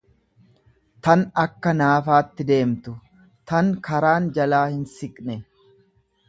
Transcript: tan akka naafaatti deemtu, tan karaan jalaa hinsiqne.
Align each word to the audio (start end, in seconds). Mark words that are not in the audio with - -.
tan 1.07 1.19
akka 1.43 1.73
naafaatti 1.81 2.47
deemtu, 2.53 2.95
tan 3.53 3.71
karaan 3.89 4.31
jalaa 4.39 4.65
hinsiqne. 4.73 5.39